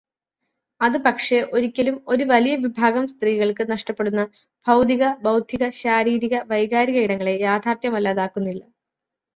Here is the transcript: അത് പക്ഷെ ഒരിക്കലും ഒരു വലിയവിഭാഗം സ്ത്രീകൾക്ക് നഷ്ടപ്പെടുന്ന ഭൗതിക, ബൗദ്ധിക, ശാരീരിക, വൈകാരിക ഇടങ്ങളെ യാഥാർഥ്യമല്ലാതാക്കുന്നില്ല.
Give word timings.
അത് 0.81 0.97
പക്ഷെ 1.03 1.37
ഒരിക്കലും 1.51 1.97
ഒരു 2.07 2.23
വലിയവിഭാഗം 2.23 3.05
സ്ത്രീകൾക്ക് 3.07 3.71
നഷ്ടപ്പെടുന്ന 3.71 4.23
ഭൗതിക, 4.67 5.03
ബൗദ്ധിക, 5.21 5.69
ശാരീരിക, 5.81 6.35
വൈകാരിക 6.51 6.99
ഇടങ്ങളെ 7.05 7.35
യാഥാർഥ്യമല്ലാതാക്കുന്നില്ല. 7.41 8.63